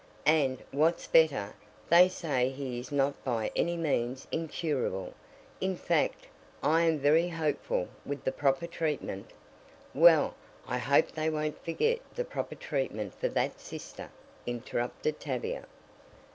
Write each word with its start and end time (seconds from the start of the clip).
And, 0.25 0.63
what's 0.71 1.05
better, 1.05 1.53
they 1.89 2.09
say 2.09 2.49
he 2.49 2.79
is 2.79 2.91
not 2.91 3.23
by 3.23 3.51
any 3.55 3.77
means 3.77 4.25
incurable. 4.31 5.13
In 5.59 5.75
fact, 5.75 6.25
I 6.63 6.81
am 6.81 6.97
very 6.97 7.27
hopeful, 7.29 7.87
with 8.03 8.23
the 8.23 8.31
proper 8.31 8.65
treatment" 8.65 9.29
"Well, 9.93 10.33
I 10.65 10.79
hope 10.79 11.11
they 11.11 11.29
won't 11.29 11.63
forget 11.63 11.99
the 12.15 12.25
proper 12.25 12.55
treatment 12.55 13.13
for 13.13 13.29
that 13.29 13.59
sister," 13.59 14.09
interrupted 14.47 15.19
Tavia. 15.19 15.67